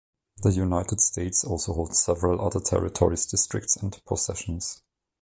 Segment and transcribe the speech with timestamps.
[0.41, 4.81] The United States also holds several other territories, districts, and possessions.